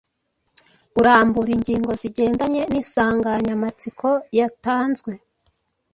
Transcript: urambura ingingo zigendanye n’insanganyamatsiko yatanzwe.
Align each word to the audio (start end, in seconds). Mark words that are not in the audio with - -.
urambura 0.99 1.49
ingingo 1.57 1.91
zigendanye 2.01 2.61
n’insanganyamatsiko 2.71 4.09
yatanzwe. 4.37 5.11